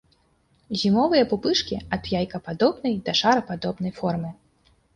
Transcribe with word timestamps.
Зімовыя 0.83 1.27
пупышкі 1.33 1.77
ад 1.99 2.09
яйкападобнай 2.21 2.99
да 3.09 3.17
шарападобнай 3.23 3.97
формы. 4.03 4.37